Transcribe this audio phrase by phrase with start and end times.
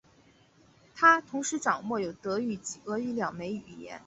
[0.95, 3.99] 他同时掌握有德语及俄语两门语言。